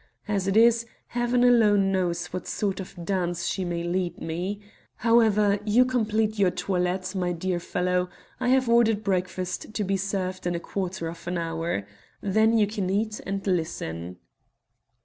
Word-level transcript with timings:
As 0.27 0.47
it 0.47 0.57
is, 0.57 0.87
Heaven 1.09 1.43
alone 1.43 1.91
knows 1.91 2.25
what 2.33 2.47
sort 2.47 2.79
of 2.79 3.05
dance 3.05 3.45
she 3.45 3.63
may 3.63 3.83
lead 3.83 4.19
me. 4.19 4.59
However, 4.95 5.59
you 5.63 5.85
complete 5.85 6.39
your 6.39 6.49
toilette, 6.49 7.13
my 7.13 7.31
dear 7.33 7.59
fellow. 7.59 8.09
I 8.39 8.47
have 8.47 8.67
ordered 8.67 9.03
breakfast 9.03 9.75
to 9.75 9.83
be 9.83 9.97
served 9.97 10.47
in 10.47 10.55
a 10.55 10.59
quarter 10.59 11.07
of 11.07 11.27
an 11.27 11.37
hour. 11.37 11.85
Then 12.19 12.57
you 12.57 12.65
can 12.65 12.89
eat 12.89 13.21
and 13.27 13.45
listen." 13.45 14.17